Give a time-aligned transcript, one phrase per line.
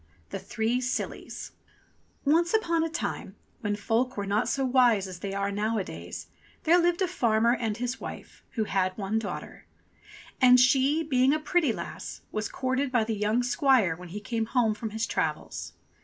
[0.31, 1.51] THE THREE SILLIES
[2.25, 6.25] ONCE upon a time, when folk were not so wise as they are nowadays,
[6.63, 9.67] there Hved a farmer and his wife who had one daughter.
[10.41, 14.47] And she, being a pretty lass, was courted by the young squire when he came
[14.47, 15.73] home from his travels.